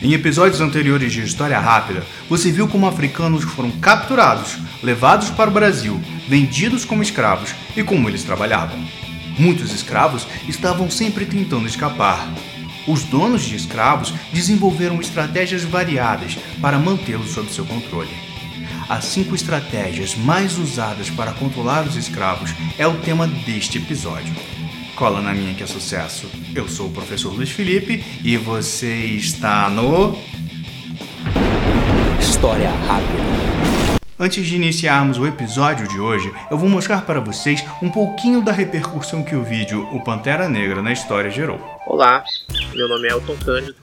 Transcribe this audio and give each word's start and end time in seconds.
Em 0.00 0.12
episódios 0.12 0.60
anteriores 0.60 1.12
de 1.12 1.22
História 1.22 1.58
Rápida, 1.58 2.06
você 2.28 2.52
viu 2.52 2.68
como 2.68 2.86
africanos 2.86 3.42
foram 3.42 3.72
capturados, 3.72 4.56
levados 4.80 5.28
para 5.28 5.50
o 5.50 5.52
Brasil, 5.52 6.00
vendidos 6.28 6.84
como 6.84 7.02
escravos 7.02 7.52
e 7.76 7.82
como 7.82 8.08
eles 8.08 8.22
trabalhavam. 8.22 8.78
Muitos 9.36 9.74
escravos 9.74 10.24
estavam 10.46 10.88
sempre 10.88 11.26
tentando 11.26 11.66
escapar. 11.66 12.32
Os 12.86 13.02
donos 13.02 13.42
de 13.42 13.56
escravos 13.56 14.14
desenvolveram 14.32 15.00
estratégias 15.00 15.64
variadas 15.64 16.38
para 16.60 16.78
mantê-los 16.78 17.32
sob 17.32 17.52
seu 17.52 17.66
controle. 17.66 18.14
As 18.88 19.04
cinco 19.04 19.34
estratégias 19.34 20.14
mais 20.14 20.58
usadas 20.58 21.10
para 21.10 21.32
controlar 21.32 21.84
os 21.84 21.96
escravos 21.96 22.54
é 22.78 22.86
o 22.86 22.98
tema 22.98 23.26
deste 23.26 23.78
episódio. 23.78 24.32
Cola 24.98 25.22
na 25.22 25.32
minha 25.32 25.54
que 25.54 25.62
é 25.62 25.66
sucesso. 25.66 26.28
Eu 26.56 26.68
sou 26.68 26.88
o 26.88 26.92
professor 26.92 27.32
Luiz 27.32 27.52
Felipe 27.52 28.04
e 28.24 28.36
você 28.36 28.92
está 28.92 29.70
no. 29.70 30.18
História 32.18 32.68
Rápida. 32.68 34.02
Antes 34.18 34.44
de 34.44 34.56
iniciarmos 34.56 35.16
o 35.16 35.24
episódio 35.24 35.86
de 35.86 36.00
hoje, 36.00 36.34
eu 36.50 36.58
vou 36.58 36.68
mostrar 36.68 37.02
para 37.02 37.20
vocês 37.20 37.64
um 37.80 37.88
pouquinho 37.88 38.42
da 38.42 38.50
repercussão 38.50 39.22
que 39.22 39.36
o 39.36 39.44
vídeo 39.44 39.88
O 39.94 40.02
Pantera 40.02 40.48
Negra 40.48 40.82
na 40.82 40.90
História 40.90 41.30
gerou. 41.30 41.60
Olá, 41.86 42.24
meu 42.74 42.88
nome 42.88 43.06
é 43.06 43.12
Elton 43.12 43.36
Cândido. 43.36 43.76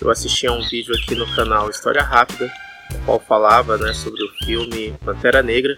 Eu 0.00 0.08
assisti 0.08 0.46
a 0.46 0.52
um 0.52 0.62
vídeo 0.68 0.94
aqui 0.94 1.16
no 1.16 1.26
canal 1.34 1.68
História 1.68 2.04
Rápida, 2.04 2.48
o 2.94 2.98
qual 3.04 3.18
falava 3.18 3.76
né, 3.76 3.92
sobre 3.92 4.22
o 4.22 4.28
filme 4.44 4.94
Pantera 5.04 5.42
Negra 5.42 5.76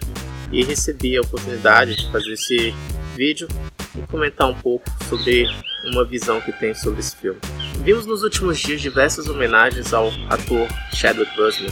e 0.51 0.63
recebi 0.63 1.17
a 1.17 1.21
oportunidade 1.21 1.95
de 1.95 2.11
fazer 2.11 2.33
esse 2.33 2.75
vídeo 3.15 3.47
e 3.97 4.07
comentar 4.07 4.47
um 4.47 4.53
pouco 4.53 4.85
sobre 5.09 5.47
uma 5.85 6.05
visão 6.05 6.39
que 6.41 6.51
tem 6.51 6.73
sobre 6.73 6.99
esse 6.99 7.15
filme. 7.15 7.39
Vimos 7.83 8.05
nos 8.05 8.23
últimos 8.23 8.59
dias 8.59 8.81
diversas 8.81 9.27
homenagens 9.27 9.93
ao 9.93 10.11
ator 10.29 10.67
Chadwick 10.93 11.35
Boseman 11.35 11.71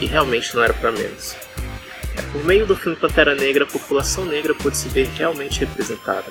e 0.00 0.06
realmente 0.06 0.54
não 0.54 0.62
era 0.62 0.74
para 0.74 0.92
menos. 0.92 1.36
É, 2.16 2.22
por 2.32 2.44
meio 2.44 2.66
do 2.66 2.76
filme 2.76 2.96
Pantera 2.96 3.34
Negra, 3.34 3.64
a 3.64 3.66
população 3.66 4.24
negra 4.24 4.54
pôde 4.54 4.76
se 4.76 4.88
ver 4.88 5.08
realmente 5.16 5.60
representada. 5.60 6.26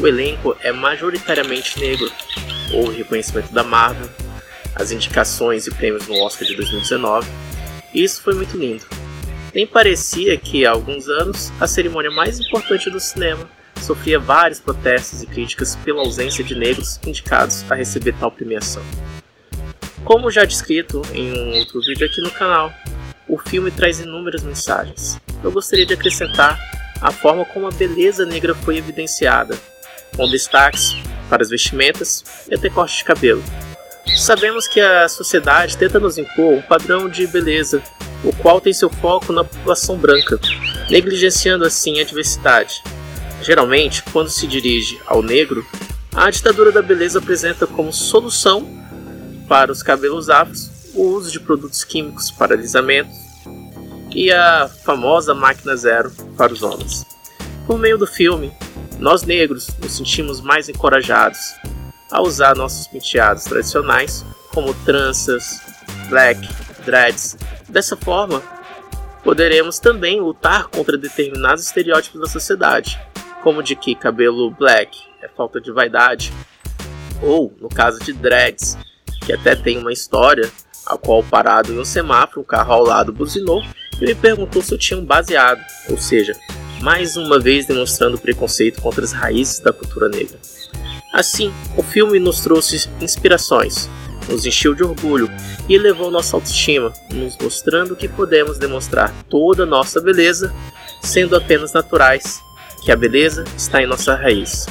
O 0.00 0.06
elenco 0.06 0.56
é 0.60 0.72
majoritariamente 0.72 1.78
negro, 1.78 2.10
houve 2.72 2.98
reconhecimento 2.98 3.52
da 3.52 3.62
Marvel, 3.62 4.08
as 4.74 4.90
indicações 4.90 5.66
e 5.66 5.70
prêmios 5.70 6.06
no 6.06 6.20
Oscar 6.20 6.46
de 6.46 6.54
2019, 6.54 7.28
e 7.94 8.02
isso 8.02 8.20
foi 8.22 8.34
muito 8.34 8.56
lindo. 8.56 8.84
Nem 9.54 9.66
parecia 9.66 10.36
que 10.36 10.66
há 10.66 10.72
alguns 10.72 11.08
anos 11.08 11.50
a 11.58 11.66
cerimônia 11.66 12.10
mais 12.10 12.38
importante 12.38 12.90
do 12.90 13.00
cinema 13.00 13.48
sofria 13.80 14.18
vários 14.18 14.60
protestos 14.60 15.22
e 15.22 15.26
críticas 15.26 15.76
pela 15.76 16.00
ausência 16.00 16.42
de 16.42 16.54
negros 16.54 16.98
indicados 17.06 17.64
a 17.70 17.74
receber 17.74 18.14
tal 18.18 18.30
premiação. 18.30 18.82
Como 20.04 20.30
já 20.30 20.44
descrito 20.44 21.02
em 21.12 21.32
um 21.32 21.58
outro 21.58 21.80
vídeo 21.80 22.06
aqui 22.06 22.20
no 22.20 22.30
canal, 22.30 22.72
o 23.28 23.38
filme 23.38 23.70
traz 23.70 24.00
inúmeras 24.00 24.42
mensagens. 24.42 25.20
Eu 25.42 25.50
gostaria 25.50 25.84
de 25.84 25.94
acrescentar 25.94 26.58
a 27.00 27.10
forma 27.10 27.44
como 27.44 27.66
a 27.66 27.70
beleza 27.70 28.24
negra 28.24 28.54
foi 28.54 28.76
evidenciada, 28.78 29.58
com 30.16 30.28
destaques 30.30 30.96
para 31.28 31.42
as 31.42 31.50
vestimentas 31.50 32.24
e 32.48 32.54
até 32.54 32.70
corte 32.70 32.98
de 32.98 33.04
cabelo. 33.04 33.42
Sabemos 34.16 34.66
que 34.68 34.80
a 34.80 35.08
sociedade 35.08 35.76
tenta 35.76 35.98
nos 35.98 36.16
impor 36.16 36.54
um 36.54 36.62
padrão 36.62 37.08
de 37.08 37.26
beleza, 37.26 37.82
o 38.24 38.32
qual 38.32 38.60
tem 38.60 38.72
seu 38.72 38.88
foco 38.88 39.32
na 39.32 39.44
população 39.44 39.96
branca, 39.96 40.38
negligenciando 40.88 41.64
assim 41.64 42.00
a 42.00 42.04
diversidade. 42.04 42.82
Geralmente, 43.42 44.02
quando 44.12 44.28
se 44.28 44.46
dirige 44.46 45.00
ao 45.06 45.22
negro, 45.22 45.64
a 46.14 46.30
ditadura 46.30 46.72
da 46.72 46.82
beleza 46.82 47.18
apresenta 47.18 47.66
como 47.66 47.92
solução 47.92 48.66
para 49.48 49.70
os 49.70 49.82
cabelos 49.82 50.30
afros 50.30 50.70
o 50.94 51.02
uso 51.02 51.30
de 51.30 51.38
produtos 51.38 51.84
químicos 51.84 52.30
para 52.30 52.54
alisamento 52.54 53.10
e 54.14 54.32
a 54.32 54.68
famosa 54.84 55.34
máquina 55.34 55.76
zero 55.76 56.10
para 56.36 56.52
os 56.52 56.62
homens. 56.62 57.04
Por 57.66 57.78
meio 57.78 57.98
do 57.98 58.06
filme, 58.06 58.50
nós 58.98 59.22
negros 59.22 59.68
nos 59.80 59.92
sentimos 59.92 60.40
mais 60.40 60.68
encorajados 60.68 61.38
a 62.10 62.22
usar 62.22 62.56
nossos 62.56 62.86
penteados 62.86 63.44
tradicionais, 63.44 64.24
como 64.54 64.72
tranças, 64.84 65.60
black, 66.08 66.40
dreads. 66.84 67.36
Dessa 67.68 67.96
forma, 67.96 68.42
poderemos 69.22 69.78
também 69.78 70.20
lutar 70.20 70.68
contra 70.68 70.96
determinados 70.96 71.66
estereótipos 71.66 72.20
da 72.20 72.28
sociedade, 72.28 72.98
como 73.46 73.62
de 73.62 73.76
que 73.76 73.94
cabelo 73.94 74.50
black 74.50 74.98
é 75.22 75.28
falta 75.28 75.60
de 75.60 75.70
vaidade, 75.70 76.32
ou 77.22 77.54
no 77.60 77.68
caso 77.68 78.00
de 78.00 78.12
dreads, 78.12 78.76
que 79.24 79.32
até 79.32 79.54
tem 79.54 79.78
uma 79.78 79.92
história, 79.92 80.50
a 80.84 80.98
qual 80.98 81.22
parado 81.22 81.72
em 81.72 81.78
um 81.78 81.84
semáforo, 81.84 82.40
um 82.40 82.44
carro 82.44 82.72
ao 82.72 82.82
lado 82.82 83.12
buzinou 83.12 83.62
e 84.00 84.04
me 84.04 84.16
perguntou 84.16 84.60
se 84.60 84.74
eu 84.74 84.78
tinha 84.78 84.98
um 84.98 85.04
baseado, 85.04 85.64
ou 85.88 85.96
seja, 85.96 86.32
mais 86.82 87.16
uma 87.16 87.38
vez 87.38 87.66
demonstrando 87.66 88.18
preconceito 88.18 88.82
contra 88.82 89.04
as 89.04 89.12
raízes 89.12 89.60
da 89.60 89.72
cultura 89.72 90.08
negra. 90.08 90.40
Assim, 91.12 91.54
o 91.76 91.84
filme 91.84 92.18
nos 92.18 92.40
trouxe 92.40 92.90
inspirações, 93.00 93.88
nos 94.28 94.44
encheu 94.44 94.74
de 94.74 94.82
orgulho 94.82 95.30
e 95.68 95.74
elevou 95.76 96.10
nossa 96.10 96.34
autoestima, 96.34 96.92
nos 97.12 97.38
mostrando 97.38 97.94
que 97.94 98.08
podemos 98.08 98.58
demonstrar 98.58 99.14
toda 99.30 99.62
a 99.62 99.66
nossa 99.66 100.00
beleza 100.00 100.52
sendo 101.00 101.36
apenas 101.36 101.72
naturais 101.72 102.44
que 102.86 102.92
a 102.92 102.96
beleza 102.96 103.42
está 103.56 103.82
em 103.82 103.86
nossa 103.86 104.14
raiz. 104.14 104.64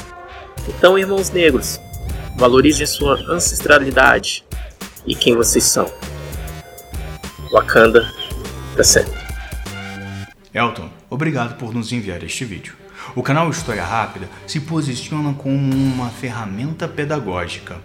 Então, 0.70 0.98
irmãos 0.98 1.32
negros, 1.32 1.82
valorizem 2.38 2.88
sua 2.88 3.20
ancestralidade 3.30 4.46
e 5.06 5.14
quem 5.14 5.36
vocês 5.36 5.66
são. 5.66 5.92
Wakanda 7.52 8.10
para 8.74 8.86
sempre. 8.86 9.20
Elton, 10.54 10.90
obrigado 11.10 11.58
por 11.58 11.74
nos 11.74 11.92
enviar 11.92 12.24
este 12.24 12.46
vídeo. 12.46 12.74
O 13.18 13.22
canal 13.22 13.50
História 13.50 13.84
Rápida 13.84 14.30
se 14.48 14.62
posiciona 14.62 15.34
como 15.34 15.76
uma 15.76 16.10
ferramenta 16.10 16.88
pedagógica. 16.88 17.76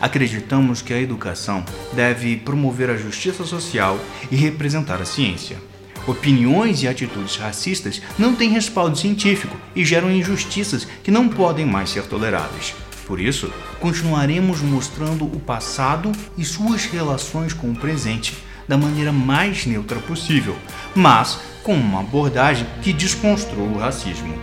Acreditamos 0.00 0.80
que 0.80 0.94
a 0.94 1.00
educação 1.00 1.64
deve 1.92 2.36
promover 2.36 2.88
a 2.88 2.96
justiça 2.96 3.44
social 3.44 3.98
e 4.30 4.36
representar 4.36 5.02
a 5.02 5.04
ciência. 5.04 5.71
Opiniões 6.06 6.82
e 6.82 6.88
atitudes 6.88 7.36
racistas 7.36 8.02
não 8.18 8.34
têm 8.34 8.50
respaldo 8.50 8.98
científico 8.98 9.56
e 9.74 9.84
geram 9.84 10.10
injustiças 10.10 10.86
que 11.02 11.10
não 11.10 11.28
podem 11.28 11.64
mais 11.64 11.90
ser 11.90 12.02
toleradas. 12.04 12.74
Por 13.06 13.20
isso, 13.20 13.52
continuaremos 13.80 14.60
mostrando 14.60 15.24
o 15.24 15.38
passado 15.38 16.10
e 16.36 16.44
suas 16.44 16.86
relações 16.86 17.52
com 17.52 17.70
o 17.70 17.74
presente 17.74 18.36
da 18.66 18.76
maneira 18.76 19.12
mais 19.12 19.66
neutra 19.66 19.98
possível, 19.98 20.56
mas 20.94 21.38
com 21.62 21.74
uma 21.74 22.00
abordagem 22.00 22.66
que 22.80 22.92
desconstrua 22.92 23.64
o 23.64 23.78
racismo, 23.78 24.34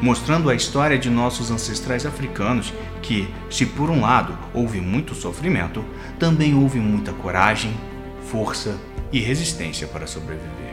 mostrando 0.00 0.50
a 0.50 0.54
história 0.54 0.98
de 0.98 1.10
nossos 1.10 1.50
ancestrais 1.50 2.06
africanos 2.06 2.72
que, 3.02 3.28
se 3.50 3.66
por 3.66 3.90
um 3.90 4.02
lado 4.02 4.36
houve 4.54 4.80
muito 4.80 5.14
sofrimento, 5.14 5.84
também 6.18 6.54
houve 6.54 6.78
muita 6.78 7.12
coragem, 7.12 7.72
força 8.30 8.78
e 9.12 9.20
resistência 9.20 9.86
para 9.88 10.06
sobreviver. 10.06 10.67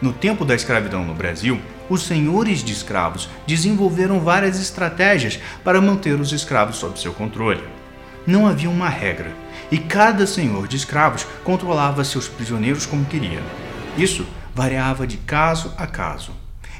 No 0.00 0.12
tempo 0.12 0.44
da 0.44 0.54
escravidão 0.54 1.04
no 1.04 1.12
Brasil, 1.12 1.60
os 1.90 2.02
senhores 2.02 2.62
de 2.62 2.72
escravos 2.72 3.28
desenvolveram 3.46 4.20
várias 4.20 4.60
estratégias 4.60 5.40
para 5.64 5.80
manter 5.80 6.20
os 6.20 6.32
escravos 6.32 6.76
sob 6.76 6.98
seu 7.00 7.12
controle. 7.12 7.64
Não 8.24 8.46
havia 8.46 8.70
uma 8.70 8.88
regra, 8.88 9.32
e 9.72 9.78
cada 9.78 10.24
senhor 10.24 10.68
de 10.68 10.76
escravos 10.76 11.26
controlava 11.42 12.04
seus 12.04 12.28
prisioneiros 12.28 12.86
como 12.86 13.04
queria. 13.06 13.42
Isso 13.96 14.24
variava 14.54 15.04
de 15.04 15.16
caso 15.16 15.74
a 15.76 15.86
caso. 15.86 16.32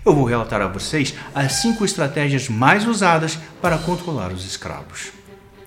Eu 0.05 0.15
vou 0.15 0.25
relatar 0.25 0.63
a 0.63 0.69
vocês 0.69 1.15
as 1.35 1.55
cinco 1.55 1.85
estratégias 1.85 2.49
mais 2.49 2.87
usadas 2.87 3.37
para 3.61 3.79
controlar 3.79 4.31
os 4.31 4.47
escravos. 4.47 5.13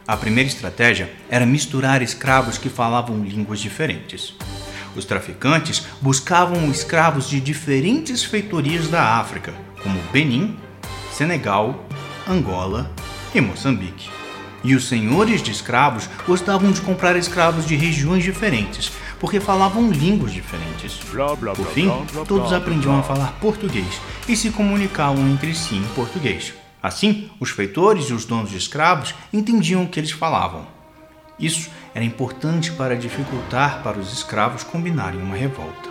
A 0.07 0.15
primeira 0.15 0.49
estratégia 0.49 1.11
era 1.29 1.45
misturar 1.45 2.01
escravos 2.01 2.57
que 2.57 2.69
falavam 2.69 3.23
línguas 3.23 3.59
diferentes. 3.59 4.35
Os 4.95 5.05
traficantes 5.05 5.83
buscavam 6.01 6.69
escravos 6.69 7.29
de 7.29 7.39
diferentes 7.39 8.23
feitorias 8.23 8.87
da 8.89 9.17
África, 9.19 9.53
como 9.81 9.99
Benin, 10.11 10.57
Senegal, 11.13 11.85
Angola 12.27 12.91
e 13.33 13.39
Moçambique. 13.39 14.09
E 14.63 14.75
os 14.75 14.87
senhores 14.87 15.41
de 15.41 15.51
escravos 15.51 16.07
gostavam 16.27 16.71
de 16.71 16.81
comprar 16.81 17.15
escravos 17.15 17.65
de 17.65 17.75
regiões 17.75 18.23
diferentes, 18.23 18.91
porque 19.19 19.39
falavam 19.39 19.89
línguas 19.89 20.33
diferentes. 20.33 20.99
Por 21.55 21.67
fim, 21.67 21.89
todos 22.27 22.53
aprendiam 22.53 22.99
a 22.99 23.03
falar 23.03 23.39
português 23.39 23.99
e 24.27 24.35
se 24.35 24.51
comunicavam 24.51 25.27
entre 25.29 25.55
si 25.55 25.75
em 25.75 25.87
português. 25.95 26.53
Assim, 26.83 27.29
os 27.39 27.49
feitores 27.49 28.05
e 28.05 28.13
os 28.13 28.25
donos 28.25 28.51
de 28.51 28.57
escravos 28.57 29.15
entendiam 29.31 29.83
o 29.83 29.87
que 29.87 29.99
eles 29.99 30.11
falavam. 30.11 30.67
Isso 31.39 31.71
era 31.93 32.05
importante 32.05 32.71
para 32.71 32.95
dificultar 32.95 33.81
para 33.83 33.99
os 33.99 34.13
escravos 34.13 34.63
combinarem 34.63 35.21
uma 35.21 35.35
revolta. 35.35 35.89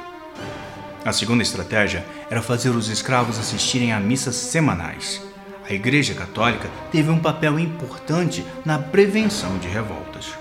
A 1.04 1.12
segunda 1.12 1.42
estratégia 1.42 2.04
era 2.30 2.42
fazer 2.42 2.70
os 2.70 2.88
escravos 2.88 3.38
assistirem 3.38 3.92
a 3.92 4.00
missas 4.00 4.34
semanais. 4.34 5.22
A 5.68 5.72
Igreja 5.72 6.14
Católica 6.14 6.68
teve 6.90 7.10
um 7.10 7.18
papel 7.18 7.58
importante 7.58 8.44
na 8.64 8.78
prevenção 8.78 9.58
de 9.58 9.68
revoltas. 9.68 10.34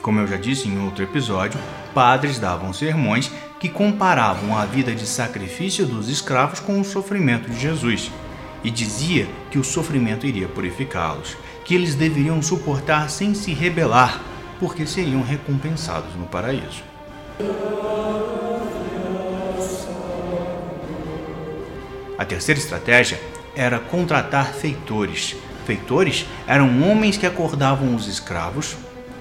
Como 0.00 0.20
eu 0.20 0.26
já 0.26 0.36
disse 0.36 0.68
em 0.68 0.78
outro 0.84 1.02
episódio, 1.02 1.58
padres 1.92 2.38
davam 2.38 2.72
sermões 2.72 3.30
que 3.58 3.68
comparavam 3.68 4.56
a 4.56 4.64
vida 4.64 4.94
de 4.94 5.06
sacrifício 5.06 5.84
dos 5.84 6.08
escravos 6.08 6.60
com 6.60 6.80
o 6.80 6.84
sofrimento 6.84 7.50
de 7.50 7.58
Jesus 7.58 8.10
e 8.62 8.70
dizia 8.70 9.26
que 9.50 9.58
o 9.58 9.64
sofrimento 9.64 10.26
iria 10.26 10.48
purificá-los, 10.48 11.36
que 11.64 11.74
eles 11.74 11.94
deveriam 11.94 12.40
suportar 12.40 13.10
sem 13.10 13.34
se 13.34 13.52
rebelar, 13.52 14.20
porque 14.58 14.86
seriam 14.86 15.22
recompensados 15.22 16.14
no 16.14 16.26
paraíso. 16.26 16.82
A 22.18 22.24
terceira 22.24 22.58
estratégia 22.58 23.20
era 23.54 23.78
contratar 23.78 24.52
feitores. 24.54 25.36
Feitores 25.66 26.26
eram 26.46 26.82
homens 26.82 27.16
que 27.16 27.26
acordavam 27.26 27.94
os 27.94 28.06
escravos, 28.06 28.76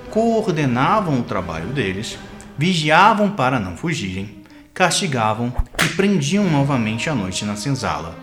coordenavam 0.10 1.20
o 1.20 1.24
trabalho 1.24 1.68
deles, 1.68 2.18
vigiavam 2.58 3.32
para 3.32 3.60
não 3.60 3.76
fugirem, 3.76 4.44
castigavam 4.74 5.54
e 5.84 5.90
prendiam 5.90 6.46
novamente 6.46 7.10
à 7.10 7.16
noite 7.16 7.44
na 7.44 7.56
senzala. 7.56 8.16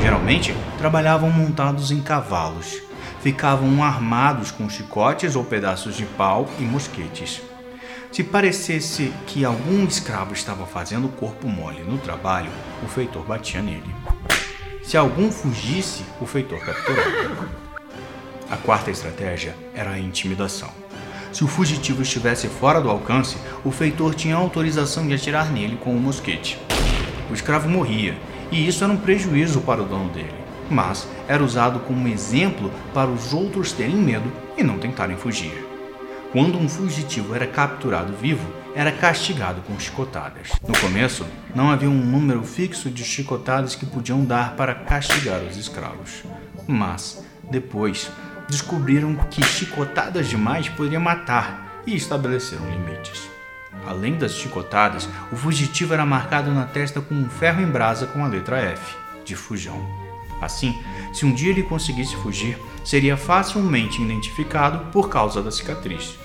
Geralmente 0.00 0.54
trabalhavam 0.78 1.30
montados 1.30 1.90
em 1.90 2.00
cavalos, 2.00 2.80
ficavam 3.22 3.82
armados 3.82 4.50
com 4.50 4.68
chicotes 4.68 5.36
ou 5.36 5.44
pedaços 5.44 5.96
de 5.96 6.04
pau 6.04 6.48
e 6.58 6.62
mosquetes. 6.62 7.42
Se 8.10 8.24
parecesse 8.24 9.12
que 9.26 9.44
algum 9.44 9.84
escravo 9.84 10.32
estava 10.32 10.66
fazendo 10.66 11.08
corpo 11.08 11.46
mole 11.46 11.82
no 11.82 11.98
trabalho, 11.98 12.50
o 12.82 12.88
feitor 12.88 13.24
batia 13.24 13.60
nele. 13.60 13.94
Se 14.82 14.96
algum 14.96 15.30
fugisse, 15.30 16.02
o 16.20 16.24
feitor 16.24 16.58
capturava. 16.60 17.48
A 18.50 18.56
quarta 18.56 18.90
estratégia 18.90 19.54
era 19.74 19.90
a 19.90 19.98
intimidação. 19.98 20.70
Se 21.30 21.44
o 21.44 21.46
fugitivo 21.46 22.00
estivesse 22.00 22.48
fora 22.48 22.80
do 22.80 22.88
alcance, 22.88 23.36
o 23.62 23.70
feitor 23.70 24.14
tinha 24.14 24.34
autorização 24.34 25.06
de 25.06 25.12
atirar 25.12 25.52
nele 25.52 25.76
com 25.76 25.94
um 25.94 25.98
mosquete. 25.98 26.58
O 27.30 27.34
escravo 27.34 27.68
morria, 27.68 28.16
e 28.50 28.66
isso 28.66 28.82
era 28.82 28.92
um 28.92 28.96
prejuízo 28.96 29.60
para 29.60 29.82
o 29.82 29.84
dono 29.84 30.08
dele, 30.08 30.32
mas 30.70 31.08
era 31.26 31.42
usado 31.42 31.80
como 31.80 32.08
exemplo 32.08 32.70
para 32.92 33.10
os 33.10 33.32
outros 33.32 33.72
terem 33.72 33.96
medo 33.96 34.30
e 34.56 34.62
não 34.62 34.78
tentarem 34.78 35.16
fugir. 35.16 35.66
Quando 36.32 36.58
um 36.58 36.68
fugitivo 36.68 37.34
era 37.34 37.46
capturado 37.46 38.12
vivo, 38.12 38.46
era 38.74 38.92
castigado 38.92 39.62
com 39.62 39.78
chicotadas. 39.80 40.50
No 40.66 40.78
começo, 40.78 41.26
não 41.54 41.70
havia 41.70 41.88
um 41.88 42.04
número 42.04 42.42
fixo 42.44 42.90
de 42.90 43.02
chicotadas 43.02 43.74
que 43.74 43.86
podiam 43.86 44.24
dar 44.24 44.54
para 44.54 44.74
castigar 44.74 45.40
os 45.40 45.56
escravos. 45.56 46.22
Mas, 46.66 47.24
depois, 47.50 48.10
descobriram 48.48 49.14
que 49.30 49.42
chicotadas 49.42 50.28
demais 50.28 50.68
poderiam 50.68 51.00
matar 51.00 51.82
e 51.86 51.96
estabeleceram 51.96 52.68
limites. 52.70 53.28
Além 53.86 54.18
das 54.18 54.32
chicotadas, 54.34 55.08
o 55.32 55.36
fugitivo 55.36 55.94
era 55.94 56.04
marcado 56.04 56.52
na 56.52 56.66
testa 56.66 57.00
com 57.00 57.14
um 57.14 57.30
ferro 57.30 57.62
em 57.62 57.66
brasa 57.66 58.06
com 58.06 58.22
a 58.22 58.28
letra 58.28 58.58
F, 58.58 58.96
de 59.24 59.34
fujão. 59.34 60.07
Assim, 60.40 60.78
se 61.12 61.26
um 61.26 61.32
dia 61.32 61.50
ele 61.50 61.62
conseguisse 61.62 62.14
fugir, 62.16 62.58
seria 62.84 63.16
facilmente 63.16 64.00
identificado 64.00 64.86
por 64.92 65.08
causa 65.08 65.42
da 65.42 65.50
cicatriz. 65.50 66.18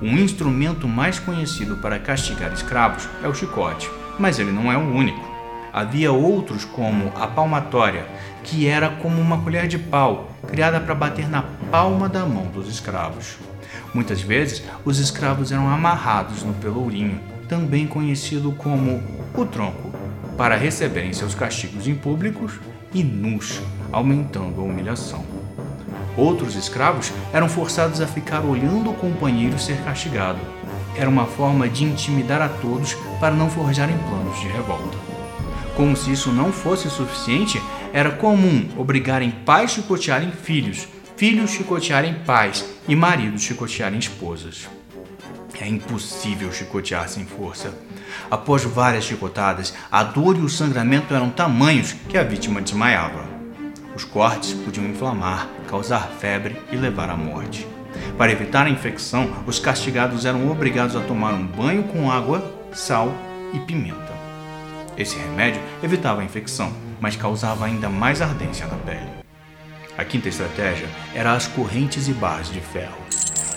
Um 0.00 0.16
instrumento 0.16 0.86
mais 0.86 1.18
conhecido 1.18 1.76
para 1.78 1.98
castigar 1.98 2.52
escravos 2.52 3.08
é 3.22 3.28
o 3.28 3.34
chicote, 3.34 3.90
mas 4.18 4.38
ele 4.38 4.52
não 4.52 4.70
é 4.70 4.76
o 4.76 4.94
único. 4.94 5.28
Havia 5.72 6.12
outros 6.12 6.64
como 6.64 7.12
a 7.16 7.26
palmatória, 7.26 8.06
que 8.42 8.66
era 8.66 8.88
como 8.88 9.20
uma 9.20 9.38
colher 9.38 9.68
de 9.68 9.78
pau, 9.78 10.30
criada 10.46 10.80
para 10.80 10.94
bater 10.94 11.28
na 11.28 11.42
palma 11.70 12.08
da 12.08 12.24
mão 12.24 12.46
dos 12.46 12.68
escravos. 12.68 13.36
Muitas 13.92 14.20
vezes, 14.20 14.62
os 14.84 14.98
escravos 14.98 15.52
eram 15.52 15.68
amarrados 15.68 16.42
no 16.42 16.54
pelourinho, 16.54 17.20
também 17.48 17.86
conhecido 17.86 18.52
como 18.52 19.02
o 19.34 19.44
tronco, 19.46 19.87
para 20.38 20.56
receberem 20.56 21.12
seus 21.12 21.34
castigos 21.34 21.88
em 21.88 21.96
públicos 21.96 22.52
e 22.94 23.02
nus, 23.02 23.60
aumentando 23.90 24.60
a 24.60 24.64
humilhação. 24.64 25.24
Outros 26.16 26.54
escravos 26.54 27.12
eram 27.32 27.48
forçados 27.48 28.00
a 28.00 28.06
ficar 28.06 28.44
olhando 28.44 28.90
o 28.90 28.94
companheiro 28.94 29.58
ser 29.58 29.76
castigado. 29.82 30.38
Era 30.96 31.10
uma 31.10 31.26
forma 31.26 31.68
de 31.68 31.84
intimidar 31.84 32.40
a 32.40 32.48
todos 32.48 32.94
para 33.18 33.34
não 33.34 33.50
forjarem 33.50 33.98
planos 33.98 34.38
de 34.38 34.46
revolta. 34.46 34.96
Como 35.76 35.96
se 35.96 36.12
isso 36.12 36.30
não 36.32 36.52
fosse 36.52 36.88
suficiente, 36.88 37.60
era 37.92 38.12
comum 38.12 38.68
obrigarem 38.76 39.30
pais 39.30 39.72
a 39.72 39.74
chicotearem 39.74 40.30
filhos, 40.30 40.88
filhos 41.16 41.50
chicotearem 41.50 42.14
pais 42.24 42.64
e 42.86 42.94
maridos 42.94 43.42
chicotearem 43.42 43.98
esposas. 43.98 44.68
É 45.60 45.66
impossível 45.66 46.52
chicotear 46.52 47.08
sem 47.08 47.26
força. 47.26 47.72
Após 48.30 48.64
várias 48.64 49.04
chicotadas, 49.04 49.74
a 49.90 50.02
dor 50.02 50.36
e 50.36 50.40
o 50.40 50.48
sangramento 50.48 51.14
eram 51.14 51.30
tamanhos 51.30 51.92
que 52.08 52.16
a 52.16 52.22
vítima 52.22 52.60
desmaiava. 52.60 53.24
Os 53.94 54.04
cortes 54.04 54.52
podiam 54.52 54.86
inflamar, 54.86 55.48
causar 55.68 56.08
febre 56.18 56.56
e 56.70 56.76
levar 56.76 57.10
à 57.10 57.16
morte. 57.16 57.66
Para 58.16 58.32
evitar 58.32 58.66
a 58.66 58.70
infecção, 58.70 59.30
os 59.46 59.58
castigados 59.58 60.24
eram 60.24 60.50
obrigados 60.50 60.94
a 60.94 61.00
tomar 61.00 61.34
um 61.34 61.46
banho 61.46 61.84
com 61.84 62.10
água, 62.10 62.44
sal 62.72 63.12
e 63.52 63.58
pimenta. 63.60 64.12
Esse 64.96 65.16
remédio 65.16 65.60
evitava 65.82 66.20
a 66.20 66.24
infecção, 66.24 66.72
mas 67.00 67.16
causava 67.16 67.66
ainda 67.66 67.88
mais 67.88 68.20
ardência 68.20 68.66
na 68.66 68.76
pele. 68.76 69.27
A 69.98 70.04
quinta 70.04 70.28
estratégia 70.28 70.86
era 71.12 71.32
as 71.32 71.48
correntes 71.48 72.06
e 72.06 72.12
barras 72.12 72.52
de 72.52 72.60
ferro. 72.60 72.96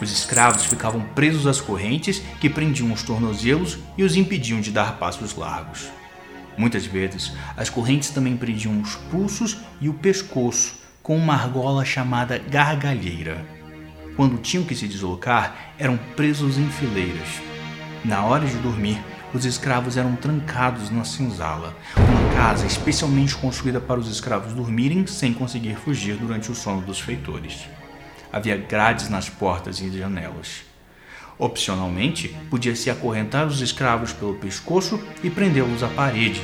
Os 0.02 0.12
escravos 0.12 0.66
ficavam 0.66 1.02
presos 1.14 1.46
às 1.46 1.62
correntes 1.62 2.20
que 2.40 2.50
prendiam 2.50 2.92
os 2.92 3.04
tornozelos 3.04 3.78
e 3.96 4.02
os 4.02 4.16
impediam 4.16 4.60
de 4.60 4.72
dar 4.72 4.98
passos 4.98 5.36
largos. 5.36 5.92
Muitas 6.58 6.84
vezes, 6.84 7.32
as 7.56 7.70
correntes 7.70 8.10
também 8.10 8.36
prendiam 8.36 8.82
os 8.82 8.96
pulsos 8.96 9.58
e 9.80 9.88
o 9.88 9.94
pescoço 9.94 10.80
com 11.04 11.16
uma 11.16 11.36
argola 11.36 11.86
chamada 11.86 12.40
gargalheira. 12.40 13.46
Quando 14.16 14.42
tinham 14.42 14.66
que 14.66 14.76
se 14.76 14.88
deslocar, 14.88 15.74
eram 15.78 15.96
presos 16.16 16.58
em 16.58 16.68
fileiras. 16.70 17.40
Na 18.04 18.26
hora 18.26 18.48
de 18.48 18.56
dormir, 18.58 19.00
os 19.34 19.46
escravos 19.46 19.98
eram 19.98 20.16
trancados 20.16 20.90
na 20.90 21.04
senzala, 21.04 21.76
uma 21.98 22.34
casa 22.34 22.66
especialmente 22.66 23.36
construída 23.36 23.80
para 23.80 24.00
os 24.00 24.10
escravos 24.10 24.54
dormirem 24.54 25.08
sem 25.08 25.34
conseguir 25.34 25.76
fugir 25.76 26.16
durante 26.16 26.52
o 26.52 26.56
sono 26.56 26.82
dos 26.82 27.00
feitores. 27.00 27.68
Havia 28.32 28.58
grades 28.58 29.10
nas 29.10 29.30
portas 29.30 29.80
e 29.80 29.90
janelas. 29.92 30.64
Opcionalmente, 31.38 32.36
podia-se 32.50 32.90
acorrentar 32.90 33.48
os 33.48 33.62
escravos 33.62 34.14
pelo 34.14 34.36
pescoço 34.36 35.02
e 35.24 35.30
prendê-los 35.30 35.82
à 35.82 35.88
parede, 35.88 36.42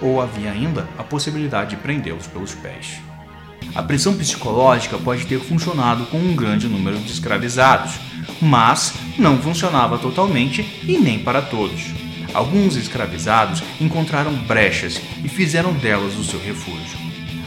ou 0.00 0.20
havia 0.20 0.50
ainda 0.50 0.88
a 0.98 1.02
possibilidade 1.04 1.70
de 1.70 1.76
prendê-los 1.76 2.26
pelos 2.26 2.54
pés. 2.54 3.00
A 3.74 3.82
pressão 3.82 4.16
psicológica 4.16 4.98
pode 4.98 5.26
ter 5.26 5.38
funcionado 5.38 6.06
com 6.06 6.18
um 6.18 6.34
grande 6.34 6.68
número 6.68 6.98
de 6.98 7.12
escravizados, 7.12 7.94
mas 8.40 8.94
não 9.18 9.40
funcionava 9.40 9.98
totalmente 9.98 10.62
e 10.82 10.98
nem 10.98 11.18
para 11.18 11.40
todos. 11.40 12.11
Alguns 12.34 12.76
escravizados 12.76 13.62
encontraram 13.80 14.34
brechas 14.34 15.00
e 15.24 15.28
fizeram 15.28 15.72
delas 15.74 16.16
o 16.16 16.24
seu 16.24 16.40
refúgio. 16.40 16.98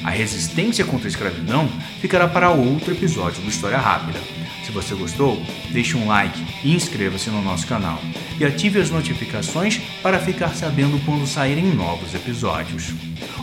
A 0.03 0.11
resistência 0.11 0.85
contra 0.85 1.07
a 1.07 1.09
escravidão 1.09 1.67
ficará 1.99 2.27
para 2.27 2.51
outro 2.51 2.93
episódio 2.93 3.41
do 3.41 3.49
História 3.49 3.79
Rápida. 3.79 4.19
Se 4.63 4.71
você 4.71 4.93
gostou, 4.93 5.41
deixe 5.71 5.97
um 5.97 6.07
like 6.07 6.39
e 6.63 6.75
inscreva-se 6.75 7.31
no 7.31 7.41
nosso 7.41 7.65
canal. 7.65 7.99
E 8.39 8.45
ative 8.45 8.79
as 8.79 8.91
notificações 8.91 9.79
para 10.03 10.19
ficar 10.19 10.49
sabendo 10.49 11.03
quando 11.05 11.25
saírem 11.25 11.65
novos 11.65 12.13
episódios. 12.13 12.93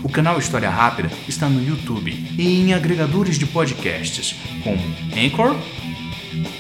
O 0.05 0.09
canal 0.09 0.39
História 0.39 0.71
Rápida 0.71 1.11
está 1.29 1.49
no 1.49 1.65
YouTube 1.65 2.13
e 2.39 2.61
em 2.61 2.75
agregadores 2.75 3.39
de 3.39 3.47
podcasts 3.47 4.37
como 4.63 4.81
Anchor, 5.17 5.57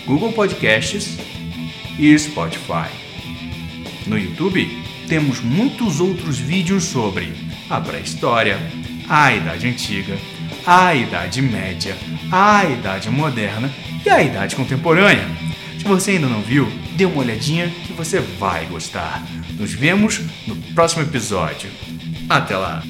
Google 0.04 0.32
Podcasts 0.32 1.16
e 1.98 2.18
Spotify. 2.18 3.11
No 4.12 4.18
YouTube 4.18 4.68
temos 5.08 5.40
muitos 5.40 5.98
outros 5.98 6.38
vídeos 6.38 6.84
sobre 6.84 7.32
a 7.70 7.80
pré-história, 7.80 8.58
a 9.08 9.32
Idade 9.32 9.66
Antiga, 9.66 10.18
a 10.66 10.94
Idade 10.94 11.40
Média, 11.40 11.96
a 12.30 12.62
Idade 12.62 13.08
Moderna 13.08 13.72
e 14.04 14.10
a 14.10 14.22
idade 14.22 14.54
contemporânea. 14.54 15.26
Se 15.78 15.84
você 15.84 16.10
ainda 16.10 16.26
não 16.26 16.42
viu, 16.42 16.70
dê 16.94 17.06
uma 17.06 17.22
olhadinha 17.22 17.70
que 17.86 17.94
você 17.94 18.20
vai 18.20 18.66
gostar. 18.66 19.22
Nos 19.58 19.72
vemos 19.72 20.20
no 20.46 20.56
próximo 20.74 21.02
episódio. 21.02 21.70
Até 22.28 22.54
lá! 22.54 22.82